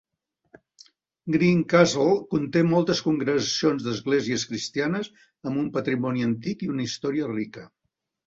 Greencastle 1.33 2.15
conté 2.31 2.63
moltes 2.69 3.01
congregacions 3.09 3.85
d'esglésies 3.89 4.45
cristianes 4.53 5.11
amb 5.51 5.63
un 5.65 5.67
patrimoni 5.77 6.27
antic 6.31 6.67
i 6.69 6.73
una 6.77 6.87
història 6.91 7.29
rica. 7.37 7.67